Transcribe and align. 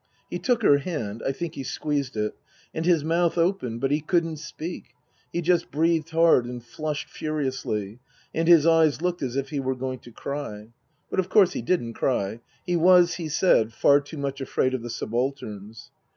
He 0.31 0.39
took 0.39 0.63
her 0.63 0.79
hand 0.79 1.21
(I 1.27 1.31
think 1.31 1.53
he 1.53 1.63
squeezed 1.63 2.17
it), 2.17 2.35
and 2.73 2.87
his 2.87 3.03
mouth 3.03 3.37
opened, 3.37 3.81
but 3.81 3.91
he 3.91 4.01
couldn't 4.01 4.37
speak; 4.37 4.95
he 5.31 5.41
just 5.43 5.69
breathed 5.69 6.09
hard 6.09 6.45
and 6.47 6.65
flushed 6.65 7.07
furiously; 7.07 7.99
and 8.33 8.47
his 8.47 8.65
eyes 8.65 9.03
looked 9.03 9.21
as 9.21 9.35
if 9.35 9.49
he 9.49 9.59
were 9.59 9.75
going 9.75 9.99
to 9.99 10.11
cry. 10.11 10.69
But 11.11 11.19
of 11.19 11.29
course 11.29 11.53
he 11.53 11.61
didn't 11.61 11.93
cry. 11.93 12.39
He 12.65 12.75
was, 12.75 13.13
he 13.17 13.29
said, 13.29 13.73
far 13.73 14.01
too 14.01 14.17
much 14.17 14.41
afraid 14.41 14.73
of 14.73 14.81
the 14.81 14.89
subalterns. 14.89 15.91